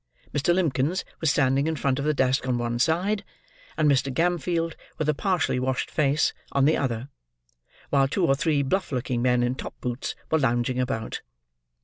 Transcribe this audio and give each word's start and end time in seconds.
Mr. 0.33 0.51
Limbkins 0.51 1.03
was 1.19 1.29
standing 1.29 1.67
in 1.67 1.75
front 1.75 1.99
of 1.99 2.05
the 2.05 2.13
desk 2.15 2.47
on 2.47 2.57
one 2.57 2.79
side; 2.79 3.23
and 3.77 3.87
Mr. 3.87 4.11
Gamfield, 4.11 4.73
with 4.97 5.07
a 5.07 5.13
partially 5.13 5.59
washed 5.59 5.91
face, 5.91 6.33
on 6.51 6.65
the 6.65 6.75
other; 6.75 7.09
while 7.91 8.07
two 8.07 8.25
or 8.25 8.33
three 8.33 8.63
bluff 8.63 8.91
looking 8.91 9.21
men, 9.21 9.43
in 9.43 9.53
top 9.53 9.79
boots, 9.79 10.15
were 10.31 10.39
lounging 10.39 10.79
about. 10.79 11.21